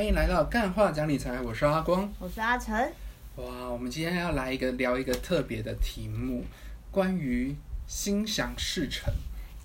[0.00, 2.10] 欢迎来到干话讲理财，我是阿光。
[2.18, 2.74] 我是阿成。
[3.36, 6.42] 哇，我们今天要来一个聊一个特别的题目，
[6.90, 7.54] 关于
[7.86, 9.12] 心想事成。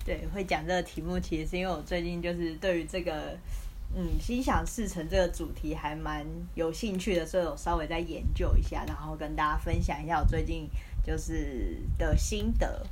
[0.04, 3.34] 对，会讲这个题目，其实是因为我最近就是对于这个
[3.96, 6.22] 嗯心想事成这个主题还蛮
[6.54, 10.68] 有兴趣的，所以我稍微再研究一下，然后跟大家分享一下我最近
[11.02, 12.86] 就是的心得。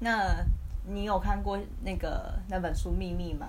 [0.00, 0.44] 那
[0.84, 3.46] 你有看过那个那本书《秘密》吗？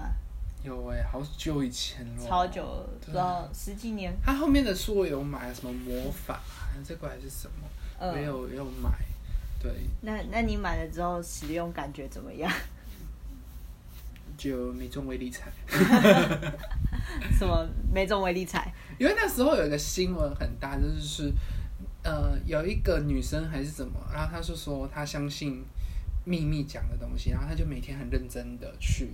[0.64, 4.14] 有哎、好久以前了，超久，不知道十几年。
[4.24, 6.42] 他后面的书我有买，什么魔法，
[6.86, 7.68] 这个还是什么，
[8.00, 8.90] 嗯我有有买。
[9.62, 9.72] 对，
[10.02, 12.52] 那那你买了之后使用感觉怎么样？
[14.38, 15.52] 就没中微理财，
[17.38, 18.74] 什么没中微理财？
[18.98, 21.34] 因为那时候有一个新闻很大，就是
[22.04, 25.62] 呃有一个女生还是怎么，然后她就说她相信
[26.30, 29.10] 秘密讲的东西，然后他就每天很认真的去，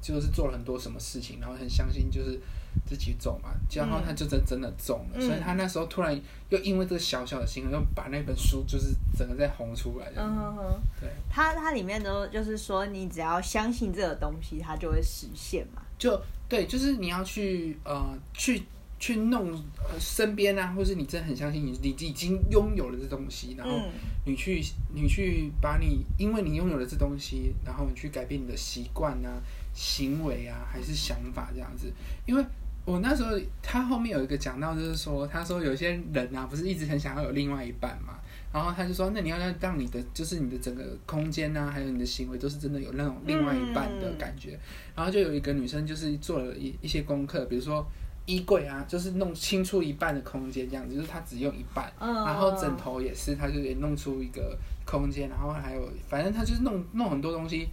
[0.00, 2.40] 就是做了很多什么事情，然后很相信就是
[2.86, 6.14] 自己中嘛，然后他就真真的中了，嗯所以他那时候突然
[6.50, 10.80] 又因为这个小小的新闻，又把那本书就是整个再红出来，嗯哼哼。
[11.00, 15.82] 对，它它里面都就是说，你只要相信这个东西，它就会实现嘛。
[15.98, 18.62] 就对，就是你要去呃去
[19.02, 23.90] 去弄呃身边啊，或是你真的很相信你你已经拥有了这东西，然后嗯
[24.24, 24.62] 你去
[24.94, 29.42] 你去把你因为你拥有了这东西，然后你去改变你的习惯啊、
[29.74, 31.92] 行为啊，还是想法这样子。
[32.26, 32.44] 因为
[32.84, 38.20] 我那时候他后面有一个讲到，就是说他说有些人啊，不是一直很想要有另外一半嘛。
[38.52, 44.56] 然后他就说，那你要要让你的就是你的整个空间啊，还有你的行为都是真的有那种另外一半的感觉。
[44.94, 47.84] 然后就有一个女生就是做了一一些功课，比如说
[48.26, 51.92] 衣柜啊，就是弄清出一半的空间这样子，就是他只用一半。
[51.98, 57.68] 嗯，然后枕头也是，他就也弄出一个空间，然后还有，反正他就是弄弄很多东西，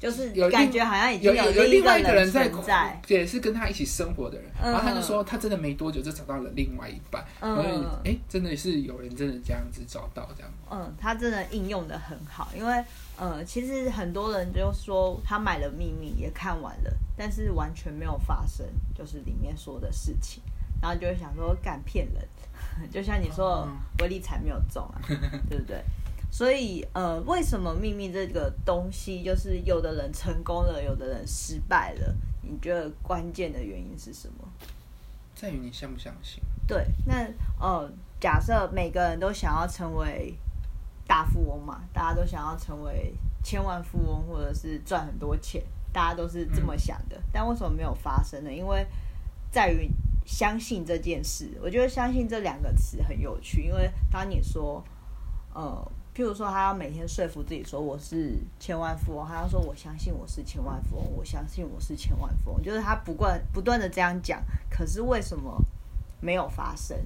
[0.00, 2.50] 就是有感觉好像已经有有有另另外一个个人在。
[3.08, 12.84] 也是跟他一起生活的人，嗯然后他就说他真的没多久就找到了另外一半，嗯所以哎，真的是有人真的这样子找到这样，嗯，他真的应用的很好，因为
[13.18, 20.42] 呃，其实很多人就说他买了《秘密》也看完了，但是完全没有发生，就是里面说的事情，
[20.80, 22.28] 然后就会想说敢骗人，
[22.90, 25.00] 就像你说嗯威力才没有中啊，
[25.48, 25.82] 对不对？
[26.30, 32.14] 所以呃，为什么秘密这个东西，就是有的人成功了，有的人失败了？
[32.40, 34.48] 你觉得关键的原因是什么？
[35.34, 36.42] 在于你相不相信。
[36.66, 37.28] 对，那
[37.60, 40.34] 呃，假设每个人都想要成为
[41.12, 43.14] 大富翁嘛，大家都想要成为
[43.44, 45.62] 千万富翁，或者是赚很多钱，
[45.92, 47.20] 大家都是这么想的。
[47.30, 48.50] 但为什么没有发生呢？
[48.50, 48.86] 因为
[49.50, 49.90] 在于
[50.24, 51.50] 相信这件事。
[51.62, 54.82] 我觉得“相信”这两个词很有趣，因为当你说，
[55.52, 65.62] 呃，譬如说他要每天说服自己说我是千万富翁，他要说我相信我是千万富翁，我相信我是千万富翁，就是他不断不断的这样讲，可是为什么
[66.22, 66.96] 没有发生？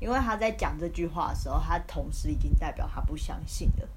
[0.00, 3.88] 因为他在讲这句话的时候，他同时已经代表他不相信了。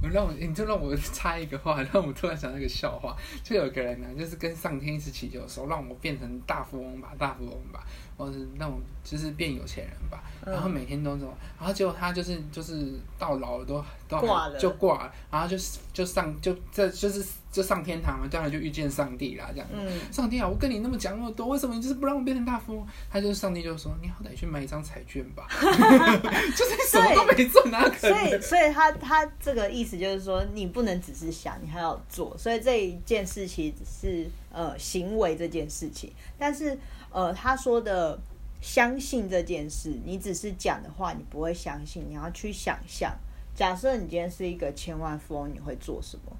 [0.00, 7.84] 我让我，你就让我插一个话，让我突然想到一个笑话，就有个人呢，就是跟上天一起祈求说，让我变成大富翁吧，大富翁吧，
[8.16, 15.56] 或者是让我就是变有钱人吧，嗯然后每天都这种，然后结果他就是就是到老了都挂了就挂了，然后就
[15.92, 19.66] 就上就这就是就上天堂了，当然就遇见上帝啦，这样。
[19.72, 22.86] 嗯，上帝啊，我跟你那么讲那么多，为什么你就是不让我变成大富翁？
[23.10, 32.36] 他就是上帝就说，你好歹去买一张彩券吧， 就是你什么都没做，哪可所以，所以他他这个意思就是说，你不能只是想，你还要做。
[32.38, 36.78] 所以这一件事情是呃行为这件事情，但是
[37.10, 38.18] 呃他说的
[38.60, 43.14] 相信这件事，你只是讲的话，你不会相信，你要去想象。
[43.58, 46.30] 假设你今天是一个千万富翁，你会做什么？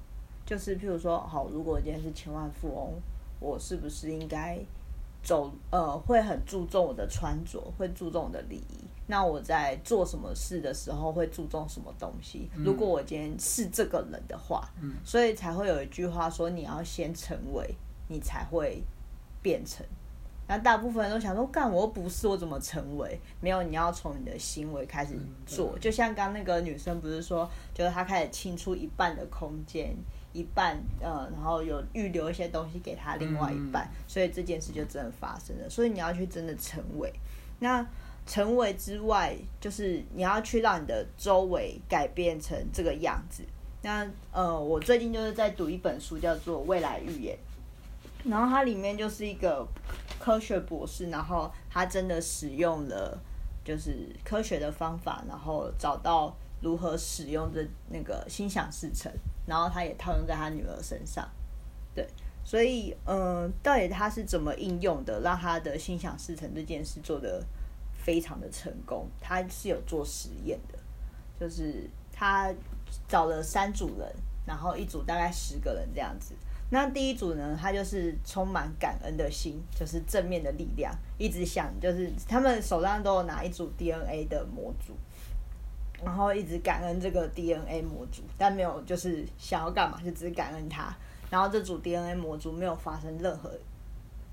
[0.45, 2.93] 就是譬如说，好，如果我今天是千万富翁，
[3.41, 4.57] 我是不是应该
[5.21, 8.85] 走呃会很注重我的穿着，会注重我的礼仪？
[9.07, 12.49] 那我在做什么事的时候会注重什么东西？
[12.55, 17.75] 如果我今天是这个人的话，嗯所以才会有一句话说，你要先成为，
[18.07, 18.81] 你才会
[19.41, 19.85] 变成。
[20.49, 23.19] 那大部分人都想说，干我又不是，我怎么成为？
[23.39, 25.13] 没有，你要从你的行为开始
[25.45, 25.77] 做。
[25.79, 29.95] 就像刚那个女生不是说，就是她开始清出一半的空间，
[30.33, 35.69] 一半呃，然后有预留一些东西给她另外一半，所以这件事就真的发生了。
[35.69, 37.13] 所以你要去真的成为。
[37.59, 37.85] 那
[38.25, 43.43] 成为之外，就是你要去让你的周围改变成这个样子。
[43.83, 47.37] 那呃，我最近就是在读一本书，叫做《未来预言》，
[48.29, 49.65] 然后它里面就是一个
[50.19, 53.17] 科学博士，然后他真的使用了
[53.63, 59.11] 就是科学的方法，然后找到如何使用这那个心想事成，
[59.47, 61.27] 然后他也套用在他女儿身上，
[61.95, 62.05] 对，
[62.43, 67.41] 所以，嗯，到底他是怎么应用的，让他的心想事成这件事做得
[67.93, 69.07] 非常的成功？
[69.21, 70.77] 他是有做实验的，
[71.39, 72.53] 就是他
[73.07, 74.13] 找了三组人，
[74.45, 76.33] 然后一组大概十个人这样子。
[76.71, 84.93] 那第一组呢，他就是充满感恩的心，就是正面的力量，一直想，就是他们手上都有拿一组 DNA 的模组，
[86.03, 90.95] 然后一直感恩这个 DNA 模组，但没有就是想要干嘛，就只是感恩它。
[91.31, 93.51] 然后这组 DNA 模组没有发生任何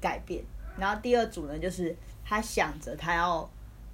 [0.01, 0.45] 改变。
[0.79, 3.49] 然后第二组呢，就是他想着他要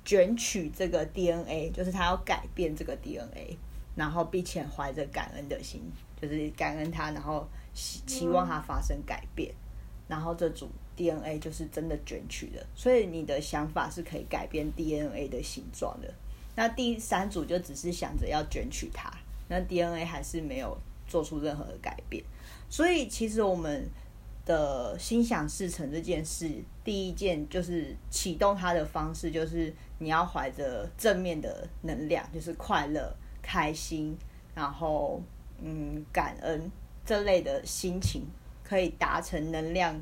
[0.04, 3.56] 卷取这个 DNA，就是他要改变这个 DNA，
[3.94, 5.80] 然后并且怀着感恩的心，
[6.20, 9.54] 就是感恩他，然后期期望它发生改变。
[10.08, 16.12] 然后这组 DNA 就是真的卷取了，所以你的想法是可以改变 DNA 的形状的。
[16.54, 19.10] 那第三组就只是想着要卷取它，
[19.48, 20.76] 那 DNA 还是没有
[21.06, 22.22] 做出任何的改变。
[22.68, 23.88] 所以，其实我们
[24.44, 26.50] 的心想事成这件事，
[26.84, 34.14] 第一件就是启动它的方式，就是你要怀着正面的能量，就是快乐、开心，
[34.54, 35.22] 然后
[35.62, 36.70] 嗯感恩
[37.04, 38.26] 这类的心情，
[38.64, 39.94] 可以达成能量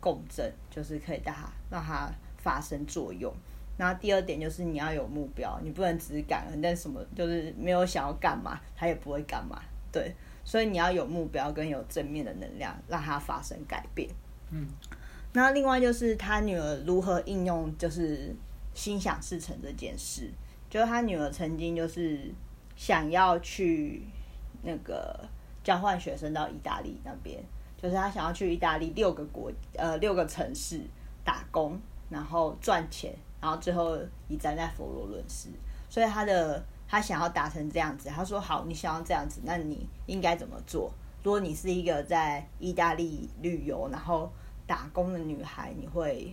[0.00, 3.32] 共振，就是可以让它让它发生作用。
[3.76, 9.60] 然后第二点就是你要有目标，你不能只是感恩，但什么就是没有想要干嘛，他也不会干嘛。
[9.90, 10.14] 对。
[10.46, 14.06] 所以你要有目标跟有正面的能量，让它发生改变。
[14.50, 14.68] 嗯，
[15.32, 18.36] 那另外就是他女儿如何应用，就是
[18.74, 20.30] 心想事成这件事。
[20.68, 22.30] 就是他女儿曾经就是
[22.76, 24.02] 想要去
[24.62, 25.26] 那个
[25.64, 27.42] 交换学生到意大利那边，
[27.76, 30.80] 就是他想要去意大利六个国呃六个城市
[31.24, 31.76] 打工，
[32.08, 35.48] 然后赚钱，然后最后移站在佛罗伦斯。
[35.88, 36.62] 所以他的。
[36.86, 40.92] 他想要达成这样子，他说：“好，你想要这样子，那你应该怎么做？
[41.24, 44.30] 如果你是一个在意大利旅游然后
[44.64, 46.32] 打工的女孩，你会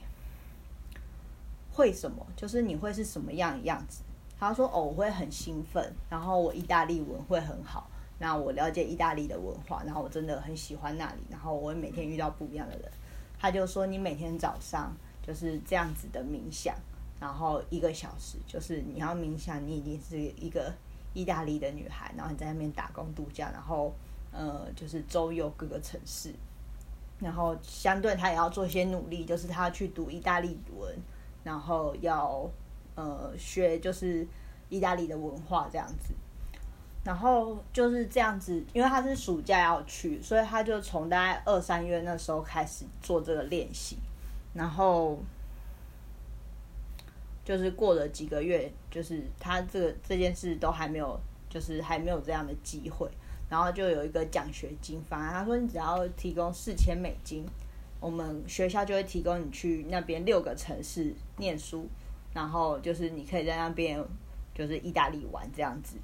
[1.71, 2.23] 会什么？
[2.35, 4.03] 就是你会是什么样的样子？”
[4.37, 7.89] 他说：“哦，我会很兴奋，然后我意大利文会很好，
[8.21, 12.91] 那我了解意大利的文化，然后我真的很喜欢那里，然后我每天遇到不一样的人。”
[13.39, 14.95] 他就说：“你每天早上
[15.25, 16.75] 就是这样子的冥想。”
[17.19, 20.71] 然后一个小时，就是你要冥想，你已经是一个
[21.15, 23.91] 意大利的女孩，然后你在那边打工度假，然后
[24.31, 26.31] 呃，就是周游各个城市，
[27.17, 30.95] 然后相对他也要做一些努力，就是他要去读意大利文，
[31.44, 32.47] 然后要
[32.94, 34.27] 呃学就是
[34.69, 36.13] 意大利的文化这样子，
[37.03, 43.98] 然后就是这样子，因为他是暑假要去，所以他就从大概二三月那时候开始做这个练习，
[44.53, 45.18] 然后。
[47.44, 51.19] 就是过了几个月，就是他这个这件事都还没有，
[51.50, 53.09] 就是还没有这样的机会，
[53.50, 55.33] 然后就有一个奖学金方案。
[55.33, 57.44] 他说，你只要提供四千美金，
[58.00, 61.89] 我们学校就会提供你去那边六个城市念书，
[62.31, 64.01] 然后就是你可以在那边
[64.53, 65.98] 就是意大利玩这样子，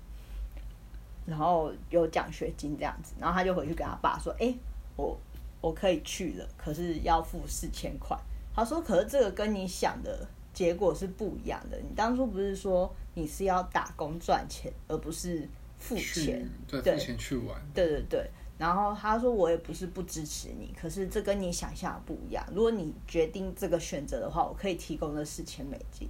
[1.27, 3.13] 然后有奖学金这样子。
[3.19, 4.51] 然后他就回去跟他爸说：“哎，
[4.95, 5.15] 我
[5.62, 8.18] 我可以去了，可是要付四千块。”
[8.56, 10.27] 他说：“可是这个跟你想的。”
[10.57, 11.77] 结果是不一样的。
[11.77, 15.47] 你当初不是说你是要打工赚钱，而不是
[15.77, 17.56] 付钱，对，付钱去玩。
[17.75, 18.27] 对对对。
[18.57, 22.44] 然后他说：“我也不是不支持你，可是这跟你想象的不一样。
[22.51, 26.09] 如果你决定这个选择的话，我可以提供的四千美金。”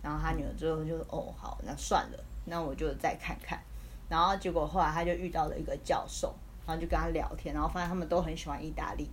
[0.00, 3.62] 然后他女儿最后就说：“哦，好，那算了，那我就再看看。”
[4.08, 6.34] 然后结果后来他就遇到了一个教授，
[6.66, 9.08] 然后就跟他聊天，然后发现他们都很喜欢意大利。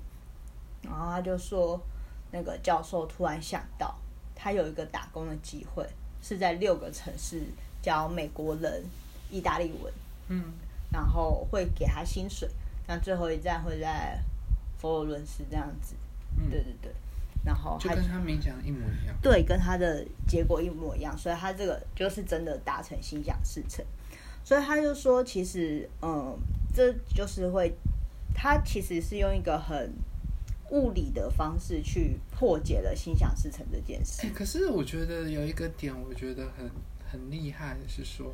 [0.81, 1.79] 然后他就说
[2.31, 3.95] ：“那个教授突然想到。”
[4.37, 5.87] 他有一个打工的机会，
[6.21, 7.41] 是在六个城市
[7.81, 8.83] 教美国人
[9.31, 9.93] 意大利文，
[10.27, 10.43] 嗯，
[10.91, 12.47] 然后会给他薪水。
[12.85, 14.19] 那最后一站会在
[14.77, 15.95] 佛罗伦斯这样子，
[16.37, 16.91] 嗯对对对，
[17.45, 23.83] 然后就跟他冥想一模一样，对，跟他的结果一模一样，所以他这个就是真的达成心想事成。
[24.45, 26.37] 所以他就说，其实，嗯，
[26.73, 27.73] 这就是会，
[28.33, 29.91] 他其实是用一个很。
[30.71, 34.27] 物理的方式去破解了心想事成这件事。
[34.33, 36.67] 可是我觉得有一个点，我觉得很
[37.07, 38.33] 很厉害，是说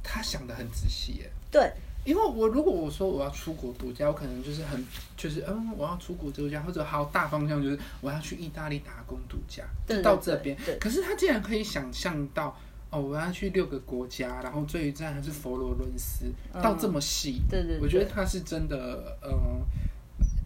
[0.00, 1.28] 他想的很仔细耶。
[1.50, 1.72] 对，
[2.04, 4.82] 因为我如果我说我要出国度假，我可能就是很
[5.16, 9.64] 就是嗯，我要出国度假，或者好大方向就是我要去意大利打工度假，
[10.00, 10.56] 到这边。
[10.80, 12.56] 可是他竟然可以想象到
[12.90, 16.26] 哦，我要去六个国家，然后最后一站还是佛罗伦斯，
[16.62, 17.42] 到这么细。
[17.48, 19.60] 对对，我觉得他是真的，嗯。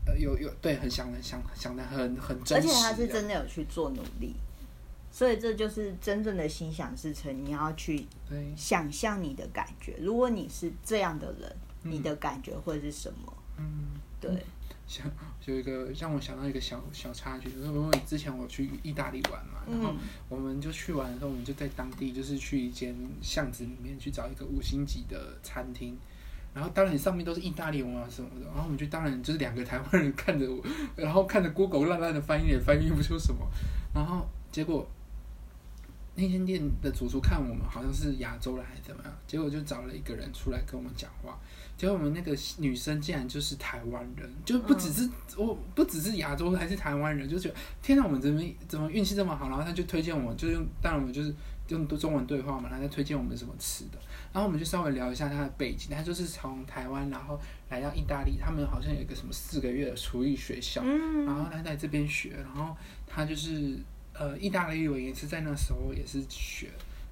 [0.05, 4.35] 呃，有有对，很想很想想的很很真实，而且他是真的有去做努力，
[5.13, 7.33] 所以这就是真正的心想事成。
[7.45, 8.05] 你要去
[8.57, 13.33] 想象你的感觉，如果你是这样的人，你的感觉会是什么？
[13.59, 14.45] 嗯，对。
[14.93, 15.11] 像
[15.47, 25.97] 有一个让我想到一个小小插曲，就是因为之前我去意大利玩嘛，然后嗯我们就去玩的时候，我们就在当地就是去一间巷子里面去找一个五星级的餐厅。
[26.55, 30.63] 然后当然上面都是意大利文啊什么的，然后我们就当然就是两个台湾人看着我，
[30.95, 33.49] 然后看着 Google 烂烂的翻译也翻译不出什么，
[33.95, 34.87] 然后结果
[36.15, 41.39] 那间店的主厨看我们好像是亚洲人还是怎么样，结果就找了一个人出来跟我们讲话，
[41.77, 51.35] 结果我们那个女生竟然就是台湾人，就不只是、我不只是亚洲还是台湾人，就觉得天哪，我们怎么怎么运气这么好，然后他就推荐我们，就用当然我们就是
[51.69, 53.99] 用中文对话嘛，然后再推荐我们什么吃的，
[54.33, 57.41] 然后我们就稍微聊一下他的背景，他就是从台湾然后
[57.71, 61.25] 来到意大利，他们好像有一个什么四个月的厨艺学校，嗯。
[61.25, 62.77] 然后他在这边学，然后
[63.07, 63.79] 他就是
[64.23, 66.69] 呃意大利文也是在那时候也是学，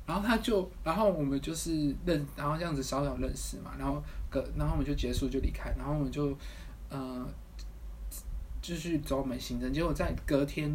[0.06, 4.00] 然后他就，然后我们就是认，然后这样子小小认识嘛，然后
[4.30, 6.38] 隔，然后我们就结束就离开，然后我们就
[6.88, 7.26] 呃
[8.62, 10.72] 继续走我们行程，结果在隔天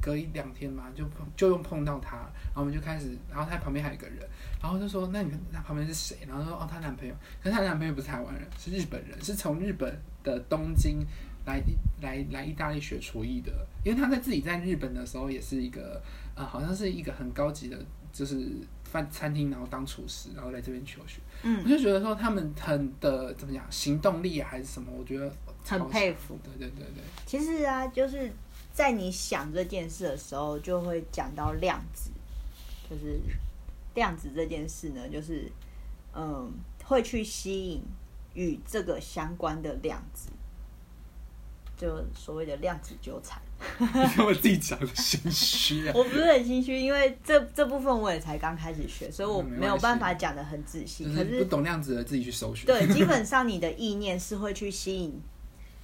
[0.00, 4.18] 隔一两天嘛，就碰就用碰到他，然后我们就开始，然后他旁边还有一个人，
[4.62, 6.18] 然后就说那你他旁边是谁？
[6.28, 11.04] 然后说哦她男朋友，可是她男朋友不是台湾人，是日本人，是从日本的东京
[11.46, 11.62] 来
[12.00, 13.52] 来来意大利学厨艺的，
[13.84, 16.00] 因为他在自己在日本的时候也是一个
[16.34, 17.78] 呃，好像是一个很高级的，
[18.12, 18.48] 就是
[18.84, 21.20] 饭餐厅，然后当厨师，然后来这边求学。
[21.42, 25.30] 嗯我就觉得说他们很的怎么讲，行动力啊还是什么，我觉得
[25.64, 26.38] 很佩服。
[26.42, 28.32] 对对对对，其实啊，就是
[28.72, 32.10] 在你想这件事的时候，就会讲到量子，
[32.88, 33.20] 就是
[33.94, 35.50] 量子这件事呢，就是
[36.14, 36.50] 嗯，
[36.84, 37.82] 会去吸引
[38.32, 40.30] 与这个相关的量子，
[41.84, 43.40] 就所谓的量子纠缠。
[44.26, 45.92] 我自己讲的心虚啊。
[45.96, 51.04] 我不是很心虚，因为这这部分我也才刚开始学，所以我没有办法讲的很仔细。
[51.04, 52.66] 可是不懂量子的自己去搜寻。
[52.66, 55.20] 对，基本 上你的意念是会去吸引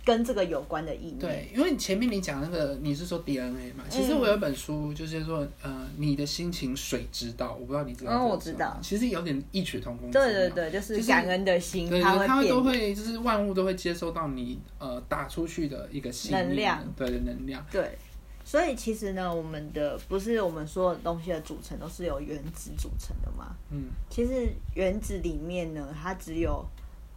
[0.05, 1.19] 跟这个有关的意念。
[1.19, 3.85] 对，因为前面你讲那个，你是说 DNA 嘛？
[3.89, 8.13] 其实我有本书，就是说，呃，你的心情水知道，我不知道你知道。
[8.13, 10.11] 嗯我知道其实有点异曲同工。
[10.11, 10.51] 对对。
[10.51, 12.65] 对，就就是是感恩的心，对，它会它都变。
[12.65, 17.65] 会，就是万物都会接收到你呃打出去的一个能量，对的能量。
[17.71, 17.97] 对，
[18.45, 23.55] 所以其实呢，我们的不是我们所有东西的组成都是由原子组成的嘛？
[23.71, 26.65] 嗯，其实原子里面呢，它只有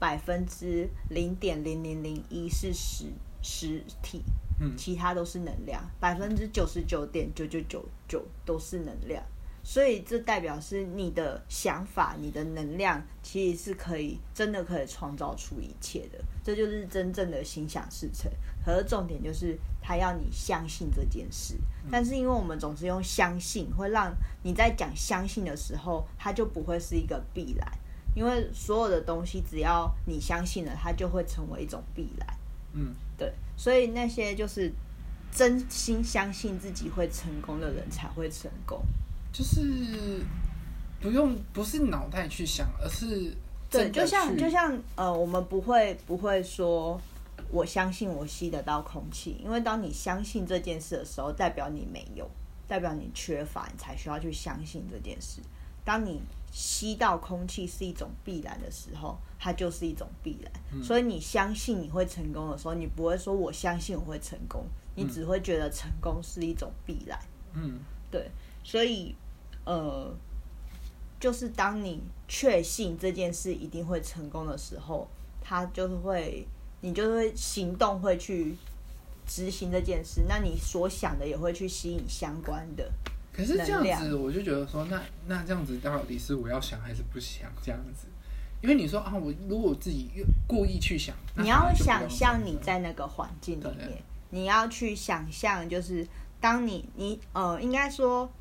[0.03, 3.05] 百分之零点零零零一是实
[3.41, 4.21] 实体，
[4.59, 9.23] 嗯其他都是能量，百分之九十九点九九九九都是能量。
[9.63, 16.19] 所以这代表是你的想法、你的能量，其实是可以真的可以创造出一切的。
[16.43, 18.29] 这就是真正的心想事成。
[18.65, 21.55] 可是重点就是他要你相信这件事，
[21.89, 27.65] 但是因为我们总是用相信，会让你在讲相信的时候，它就不会是一个必然。
[28.15, 32.27] 因为所有的东西，只要你相信了，它就会成为一种必然。
[32.73, 34.71] 嗯，对，所以那些就是
[35.31, 38.81] 真心相信自己会成功的人才会成功。
[39.31, 40.23] 就是
[41.01, 43.35] 不用不是脑袋去想，而是
[43.69, 46.99] 对，就像就像呃，我们不会不会说
[47.49, 52.29] 我相信我吸得到空气，因为当你相信这件事的时候，代表你没有，
[52.67, 55.41] 代表你缺乏，你才需要去相信这件事。
[55.83, 56.21] 当你
[56.53, 60.83] 吸到空气是一种必然的时候，它就是一种必然。
[60.83, 64.63] 所以你相信你会成功的时候，你不会说我相信我会成功，
[64.95, 67.19] 你只会觉得成功是一种必然。
[67.55, 67.79] 嗯
[68.11, 68.29] 对，
[68.63, 69.15] 所以
[69.65, 70.15] 呃，
[71.19, 75.07] 就是当你确信这件事一定会成功的时候，
[75.41, 76.47] 它就是会，
[76.81, 78.55] 你就会行动会去
[79.25, 82.91] 执行这件事，那你所想的也会去吸引相关的。
[83.35, 88.07] 可是这样子，我就觉得说，那那这样子到底是我要想还是不想这样子？
[88.61, 90.09] 因为你说啊，我如果我自己
[90.47, 96.07] 故意去想，你要想象你在那个环境里对面，你要去想象，就是
[96.39, 98.31] 当你你呃，应该说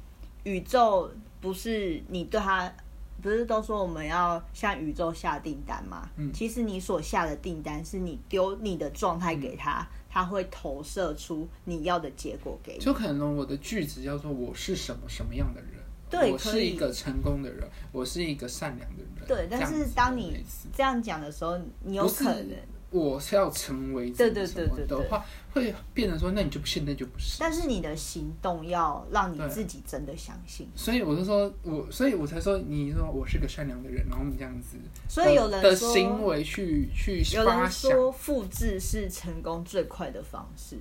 [0.45, 2.73] 宇宙不是你对它，
[3.21, 6.09] 不是都说我们要向宇宙下订单吗？
[6.17, 12.79] 嗯其实你所下的订单是你丢你的状态给他，他会投射出你要的结果给你。
[12.79, 15.71] 就可能我的句子叫做我是什么什么样的人，
[16.11, 19.27] 我对我是一个成功的人，我是一个善良的人。
[19.27, 20.45] 对，但是当你
[20.77, 22.51] 这样讲的时候，你有可能。
[22.93, 27.39] 我是要成为对对什么什么对对对的话，会变成说，那你就不信，那就不是。
[27.41, 30.69] 但是你的行动要让你自己真的相信。
[30.77, 34.77] 所以我就说，我所以我才说，你说我是个善良的人，然后你这样子，
[35.09, 40.77] 所以有的人，的行为去去有人，说复制是成功最快的方式，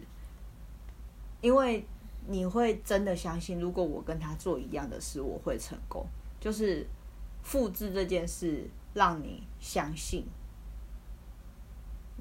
[1.42, 1.86] 因为
[2.28, 6.06] 你会真的相信，如果我跟他做一样的事，我会成功。
[6.40, 6.86] 就是
[7.44, 10.26] 复制这件事，让你相信，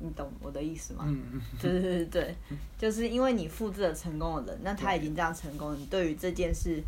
[0.03, 1.05] 你懂我的意思吗？
[1.07, 2.37] 嗯嗯对对对对，
[2.79, 6.83] 就是因为你复制了成功的人，那他已经这样成功，你对于这件事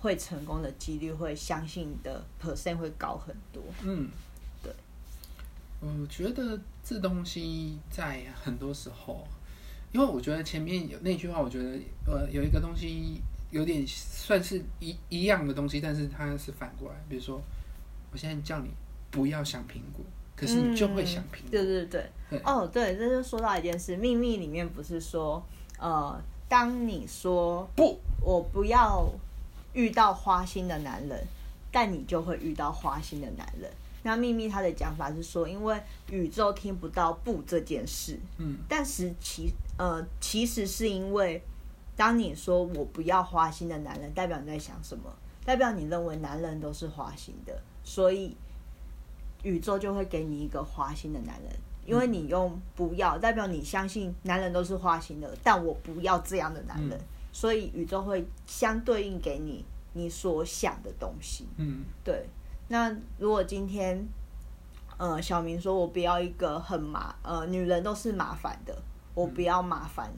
[0.00, 3.62] 会成功的几率会相信的 percent 会高很多。
[3.82, 4.08] 嗯，
[4.62, 4.70] 对。
[5.80, 9.26] 我觉得这东西在很多时候，
[9.92, 16.96] 因为我觉得前面有那句话，我觉得呃有一个东西有点算是一一样的东西，但是它是反过来。
[17.08, 17.40] 比如说，
[18.12, 18.68] 我现在叫你
[19.10, 20.04] 不要想苹果，
[20.36, 21.50] 可是你就会想苹果。
[21.50, 25.42] 对对对对哦，对，这就说到一件事，《秘密》里面不是说，
[25.78, 29.10] 呃，当你说不，我不要
[29.72, 31.26] 遇到花心的男人，
[31.72, 33.70] 但你就会遇到花心的男人。
[34.02, 41.42] 那秘密他的讲法是说，因为宇宙听不到不这件事，嗯但是其呃其实是因为，
[41.96, 45.04] 当你说我不要花心的男人，代表你在想什么？
[45.44, 48.36] 代表你认为男人都是花心的，所以
[49.46, 51.52] 宇宙就会给你一个花心的男人。
[51.86, 57.00] 因为你用不要，代表你相信男人都是花心的，但我不要这样的男人，
[57.30, 61.46] 所以宇宙会相对应给你你所想的东西。
[61.58, 62.26] 嗯对，
[62.66, 64.04] 那如果今天，
[64.98, 68.76] 呃，小明说我不要一个很麻，呃，女人都是麻烦的，
[69.14, 70.12] 我不要麻烦、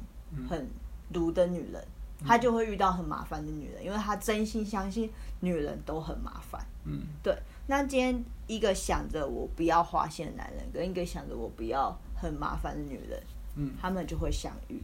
[0.49, 0.67] 很
[1.13, 1.87] 毒的女人，
[2.25, 6.65] 他就会遇到很麻烦的女人，因为他真心相信女人都很麻烦。
[6.87, 13.23] 嗯对，那今天一个想着我不要花心的男人，跟一个想着我不要很麻烦的女人，
[13.55, 14.83] 嗯，他们就会相遇，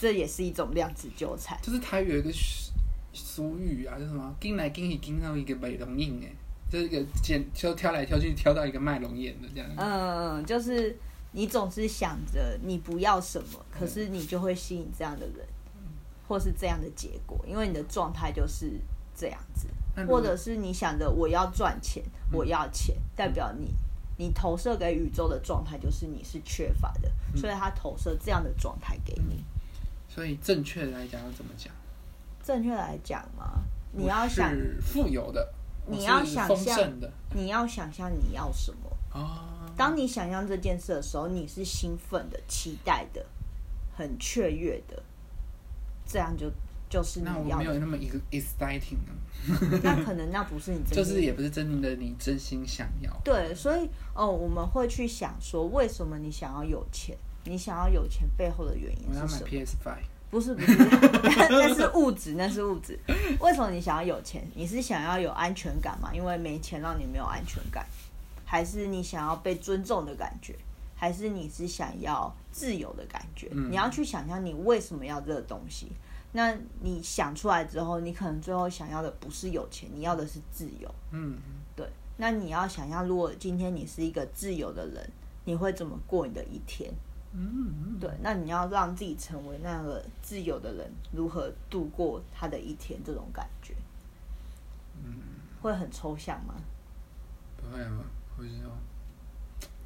[0.00, 1.56] 这也是一种量子纠缠。
[1.62, 2.72] 就是台语有一个俗
[3.12, 6.32] 俗语啊，叫什么“跟来跟去跟到一个美容印”哎，
[6.70, 9.70] 就是一个剪就挑来挑去挑到一个卖龙眼的这样。
[9.76, 10.98] 嗯，就是
[11.32, 15.46] 你总是想着你不要什么，可是你就会吸引这样的人，
[16.26, 18.72] 或是这样的结果，因为你的状态就是
[19.14, 19.68] 这样子，
[20.08, 23.74] 或者是你想着我要赚钱，我要钱，代表你
[24.18, 29.44] 你投射给宇宙的状态就是你是缺乏的，所以他投射这样的状态给你。
[30.08, 31.72] 所以正确来讲要怎么讲？
[32.42, 33.62] 正确来讲嘛，
[33.92, 35.52] 你要想富有的，
[35.86, 38.96] 你要想象的你要想象你要什么。
[39.12, 39.42] 哦。
[39.76, 43.26] 当你想象这件事的时候，你是兴奋的、期待的、
[43.94, 45.02] 很雀跃的，
[46.06, 46.50] 这样就
[46.96, 47.64] 就是那我你要的。
[47.64, 49.12] 没有那么一个 exciting 呢，
[49.82, 53.10] 那可能那不是你真就是也不是真的你真心想要。
[53.22, 57.16] 对，所以哦，我们会去想说，为什么你想要有钱？
[57.44, 62.98] 你想要有钱背后的原因我要买是什么？PS Five，不是不是，那是物质，那是物质。
[63.38, 64.42] 为什么你想要有钱？
[64.54, 66.10] 你是想要有安全感吗？
[66.14, 67.86] 因为没钱让你没有安全感，
[68.44, 70.56] 还是你想要被尊重的感觉？
[70.98, 73.48] 还是你是想要自由的感觉？
[73.52, 75.92] 嗯你要去想象你为什么要这个东西。
[76.36, 80.94] 那你想出来之后，你可能最后想要的不是有钱，你要的是自由。
[81.10, 81.38] 嗯，
[81.74, 85.10] 对，那你要想象，如果今天你是一个自由的人，
[85.46, 86.92] 你会怎么过你的一天？
[87.32, 93.00] 嗯，对，那你要让自己成为那个自由的人，如何度过他的一天？
[93.02, 93.74] 这种感觉，
[95.02, 95.14] 嗯，
[95.62, 96.54] 会很抽象吗？
[97.56, 98.04] 不会啊，
[98.36, 98.46] 会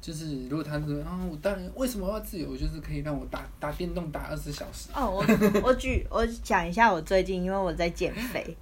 [0.01, 4.89] 就是如果他说啊，我当然为什么要自由，就是可以让我打打电动打二十小时。
[4.95, 5.23] 哦，我
[5.63, 8.57] 我举我讲一下我最近，因为我在减肥，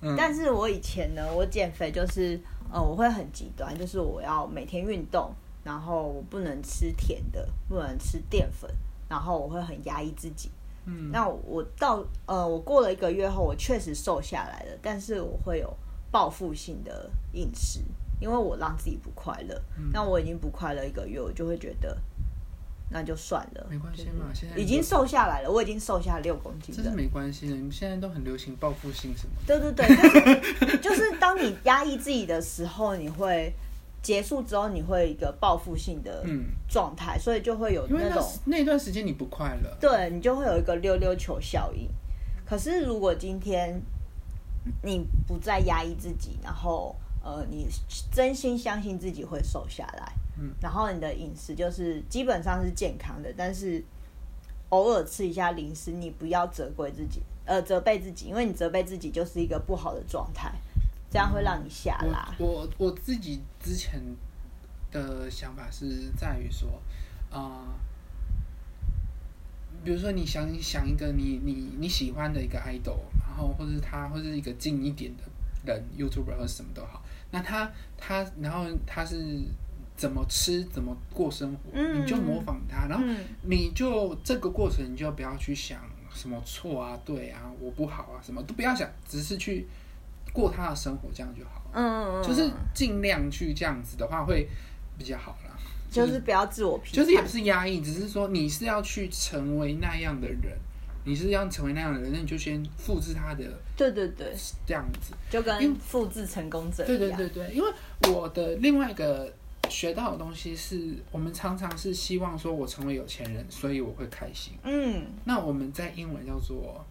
[0.00, 0.16] 嗯。
[0.16, 2.40] 但是我以前呢，我减肥就是
[2.72, 5.30] 呃，我会很极端，就是我要每天运动，
[5.62, 8.70] 然后我不能吃甜的，不能吃淀粉，
[9.08, 10.50] 然后我会很压抑自己。
[10.86, 15.72] 嗯，那我到呃，我过了一个月后，我确实瘦下来了，但是我会有
[16.10, 17.80] 报复性的饮食，
[18.22, 19.54] 因为我让自己不快乐。
[19.76, 21.98] 嗯那我已经不快乐一个月，我就会觉得
[22.88, 26.94] 那就算了，没关系就是嘛现在已经瘦下来了，我已经瘦下六公斤这是了。
[26.94, 27.54] 没关系的。
[27.54, 29.58] 你们现在都很流行报复性什么的。
[29.58, 33.52] 对对对，就是 就是当你压抑自己的时候，你会
[34.02, 39.76] 结束之后，你会一个报复性的嗯，状态，所以就会有那种那段时间你不快乐。
[39.80, 41.88] 对你就会有一个溜溜球效应。
[42.44, 43.80] 可是如果今天
[44.82, 47.66] 你不再压抑自己，然后呃，你
[48.10, 53.82] 真心相信自己会瘦下来，嗯，然后你的饮食就是基本上是健康的，但是
[54.70, 60.52] 偶尔吃一下零食，你不要责怪自己，呃，责备自己，因为你责备自己就是一个不好的状态，
[61.10, 62.34] 这样会让你下拉。
[62.38, 64.00] 我我我自己之前
[64.90, 66.68] 的想法是在于说，
[67.30, 67.74] 啊、
[69.84, 75.22] 比如说你想想一个你你你喜欢的一个 idol，然后或者他或者一个近一点的
[75.64, 77.01] 人，YouTuber 或者什么都好，
[77.32, 77.68] 那他
[77.98, 79.16] 他然后他是
[79.96, 85.80] 怎么吃怎么过生活，嗯你就模仿他，然后嗯你就这个过程你就不要去想
[86.14, 89.66] 什么错啊对啊我不好啊什么都不要想，只是去
[90.32, 91.70] 过他的生活，这样就好了。
[91.74, 94.48] 嗯，就是尽量去这样子的话会
[94.96, 95.50] 比较好啦。
[95.90, 100.58] 就是不要自我批判，就是也不是压抑，只是说你是要去成为那样的人，
[101.04, 103.44] 你是要成为那样的人，那你就先复制他的
[103.76, 104.32] 对对对，
[104.66, 105.14] 这样子。
[105.30, 107.16] 就因跟复制成功者对一样。
[107.16, 107.72] 对对对，因为
[108.12, 109.32] 我的另外一个
[109.68, 114.52] 学到的东西是，我们常常是希望说我成为有钱人，所以我会开心。
[114.62, 116.84] 嗯那我们在英文叫做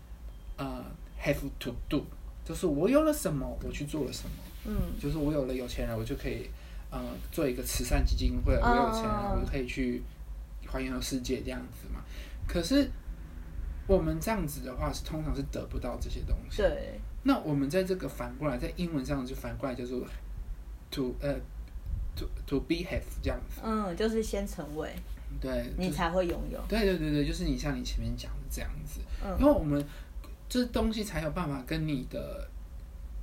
[0.58, 0.84] 呃
[1.24, 2.04] have to do，
[2.43, 4.32] 就是我有了什么，我去做了什么。
[4.65, 6.50] 嗯就是我有了有钱人，我就可以
[6.89, 10.02] 呃做一个慈善基金会，我有钱人，嗯我就可以去
[10.67, 12.02] 环游世界这样子嘛。
[12.47, 12.89] 可是
[13.88, 16.58] 我们这样子的话，是通常是得不到这些东西。
[16.58, 20.06] 对，那我们在这个反过来，在英文上就反过来叫做
[20.89, 21.34] to 呃
[22.15, 23.62] to to be have 这样子。
[23.63, 24.89] 嗯，就是先成为，
[25.41, 26.60] 对，你就是才会拥有。
[26.70, 29.84] 对对对对，就是你像你前面讲的这样子，嗯因为我们
[30.48, 32.48] 这东西才有办法跟你的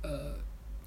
[0.01, 0.37] 呃，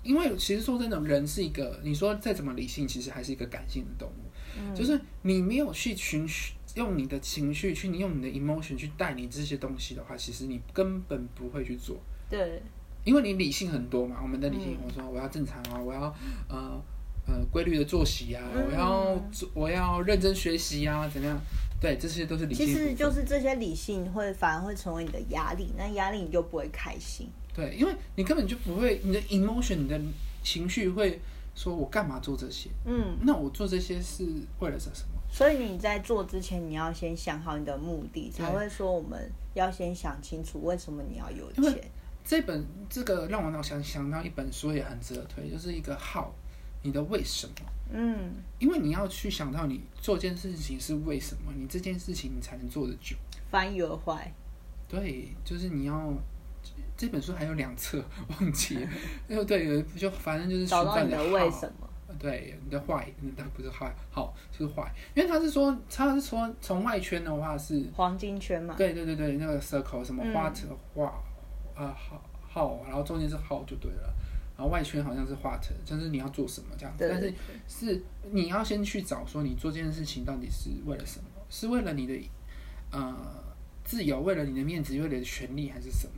[0.03, 4.23] 因为其实说真的，人是一个你说再怎么理性，其实还是一个感性的动物。
[4.55, 11.97] 嗯就是你没有去情绪，用你的情绪去，你用你的 emotion 去带你这些东西的话，其实你根本不会去做，
[12.31, 12.63] 对，
[13.05, 14.17] 因为你理性很多嘛。
[14.23, 16.03] 我们的理性，嗯我说我要正常啊，我要
[16.49, 16.83] 呃
[17.27, 21.39] 呃规律的作息啊，嗯我要我要认真学习啊，怎么样？
[21.81, 22.73] 对，这些都是理性其。
[22.73, 27.29] 实就是这些理性会反而会成为你的压力，那压力你就不会开心。
[27.55, 30.01] 对，因为你根本就不会，你的 emotion，你的
[30.43, 31.21] 情绪会
[31.55, 32.71] 说，我干嘛做这些？
[32.85, 34.25] 嗯，那我做这些是
[34.59, 35.21] 为了什么？
[35.31, 41.91] 所以你在做之前，你要先想好你的目的，才会说我们要先想清楚为什么你要有钱。
[42.25, 46.27] 这本这个让我脑想想到一本书也很值得推，就是一个 how，
[46.83, 47.55] 你的为什么？
[47.93, 53.17] 嗯，因为你要去想到你做件事情是为什么，你这件事情你才能做得久。
[53.51, 54.29] 翻 your why。
[54.89, 56.13] 对，就是你要。
[56.97, 58.89] 这本书还有两册， 忘记了。
[59.45, 61.89] 对就反正就是找到寻找的你的为什么。
[62.19, 68.75] 对，你的坏，你的不是坏，好就是坏，因为他是说，他是说从外圈的话是，黄金圈嘛。
[68.77, 70.55] 对对对对，那个 circle 什么嗯 what
[70.95, 71.23] 画，
[71.75, 74.15] 呃好好，然后中间是好就对了，
[74.57, 77.35] 然后外圈好像是 what，就是你要做什么这样子，对但是
[77.67, 82.15] 是你要先去找说你做这件事情到底是为了什么，是为了你的
[82.91, 83.17] 呃
[83.83, 86.15] 自由，为了你的面子，为了你的权利还是什么？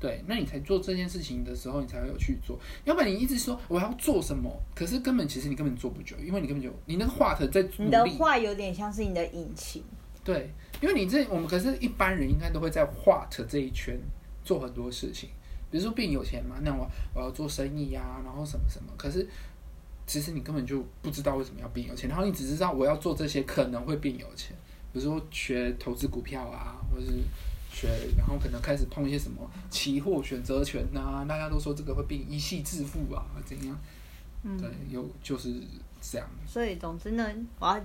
[0.00, 2.58] 对，那你才做这件事情的时候，你才会有去做。
[2.84, 8.12] 要不然你一直说我要做什么，可是根本其实你根本做不久，因为你根本就你那个 what 在努你的力。
[8.16, 9.84] 话有点像是你的引擎。
[10.24, 13.98] 对，因为你这我们可是一般人应该都会在 what 这一圈
[14.42, 15.28] 做很多事情，
[15.70, 19.28] 比如说变有钱嘛，那我我要做生意呀、然后什么什么，可是
[20.06, 24.56] 其实你根本就不知道为什么要变有钱，然后你只知道我要做这些可能会变有钱，
[24.92, 27.12] 比如说学投资股票啊，或者是
[27.70, 33.76] 学，然后可能开始碰一些什么期货选择权呐、大家都说这个会变一系致富啊，怎样？
[34.42, 35.52] 嗯对，有就是
[36.00, 36.26] 这样。
[36.46, 37.26] 所以总之呢，
[37.58, 37.80] 我要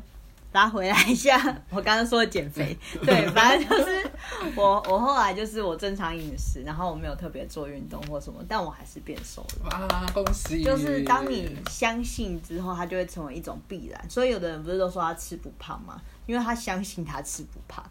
[0.53, 1.37] 拉回来一下，
[1.69, 4.09] 我刚刚说的减肥，对，反正就是
[4.55, 9.87] 我我后来就是我正常饮食，然后我没有特别做运动或什么，但我还是变瘦了。
[9.89, 10.63] 哇，恭喜！
[10.63, 14.09] 就是当你相信之后，它就会成为一种必然。
[14.09, 16.01] 所以有的人不是都说他吃不胖吗？
[16.25, 17.83] 因为他相信他吃不胖。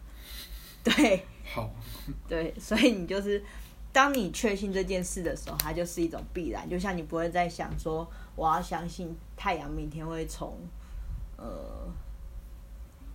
[0.82, 1.70] 对好，
[2.26, 3.42] 对，所以你就是
[3.92, 6.68] 当你确信这件事的时候，它就是一种必然。
[6.68, 10.58] 就像你不会再想说我要相信太阳明天会从
[11.36, 11.86] 呃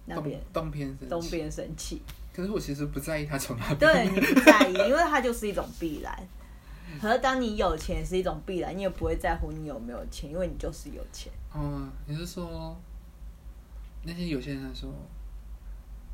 [0.05, 2.01] 那东边东边东边升起，
[2.33, 3.79] 可是我其实不在意它从哪边。
[3.79, 6.27] 对你不在意，因为 它就是一种必然。
[6.99, 11.31] 可是当你有钱是一种必然，你也不会在乎你有没有钱，因为你就是有钱。
[11.53, 12.75] 哦，你是说
[14.03, 14.89] 那些有些人说，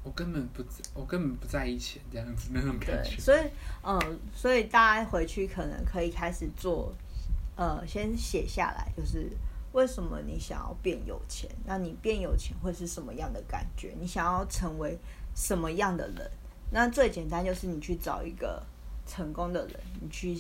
[0.06, 0.64] 我根本不，
[0.94, 3.20] 我根本不在意钱这样子那种感，觉。
[3.20, 3.42] 所以
[3.84, 6.94] 嗯，所以大家回去可能可以开始做，
[7.56, 9.32] 呃，先写下来，就是
[9.74, 11.50] 为什么你想要变有钱？
[11.66, 13.96] 那你变有钱会是什么样的感觉？
[14.00, 14.96] 你想要成为
[15.36, 16.32] 什么样的人？
[16.72, 18.64] 那最简单就是你去找一个
[19.08, 20.38] 成功的人，你去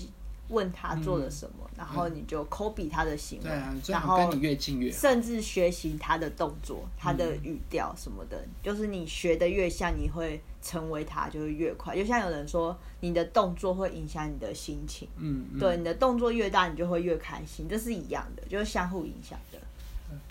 [0.49, 3.49] 问他做了什么，然后你就 copy 他的行为，
[3.87, 4.91] 然后跟你越近越。
[4.91, 11.95] 甚至学习他的动作、他的嗯语调什么的，就是你学的越像，你会成为他就会越快。
[11.95, 19.59] 就像有人说，你的动作会影响你的心情，嗯，嗯对，你的动作越大，你就会越开心，这是一样的，就是相互影响的。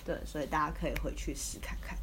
[0.04, 1.96] 对，所以大家可以回去试看看。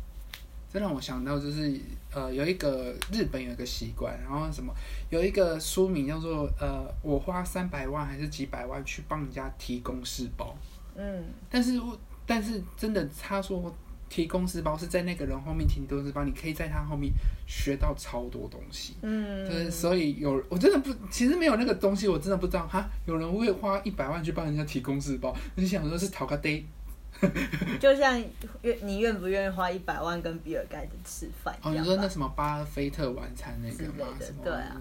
[0.71, 1.77] 这让我想到就是
[2.13, 4.73] 呃，有一个日本有一个习惯，然后什么
[5.09, 10.55] 有一个书名叫做呃，我花三百万还是几百万去帮人家提公事包，
[10.95, 13.73] 嗯，但是我但是真的他说
[14.07, 17.11] 提公事包是在那个人后面提公事包，你可以在他后面
[17.47, 18.95] 学到超多东西。
[19.01, 26.63] 嗯，就是所以有我真的不，其实没有那个东西，我真的不知道哈，有人会花一百万去帮人家提公事包，你想说是讨个 day
[27.79, 28.21] 就像
[28.61, 34.07] 愿你愿不愿意花一百万跟比尔盖茨吃饭哦，你说那什么巴菲特晚餐那个吗？
[34.19, 34.77] 什么对啊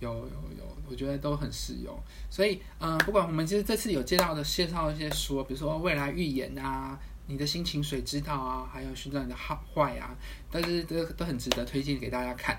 [0.00, 0.24] 有有
[0.58, 1.94] 有，我觉得都很实用。
[2.30, 10.16] 所以，嗯、不管我们其实这次有介绍的介绍一些书，比如说未来预言啊，你的心情谁知道啊，还有寻找你的好坏啊，
[10.50, 12.58] 但是都都很值得推荐给大家看。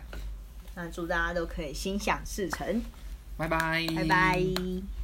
[0.76, 2.82] 那祝大家都可以心想事成，
[3.38, 4.92] 拜拜，拜拜。